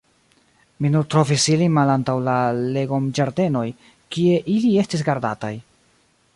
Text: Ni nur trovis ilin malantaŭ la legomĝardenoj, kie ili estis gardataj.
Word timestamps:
Ni 0.85 0.89
nur 0.93 1.03
trovis 1.13 1.45
ilin 1.55 1.75
malantaŭ 1.75 2.15
la 2.29 2.37
legomĝardenoj, 2.79 3.65
kie 4.17 4.43
ili 4.57 4.75
estis 4.85 5.09
gardataj. 5.11 5.57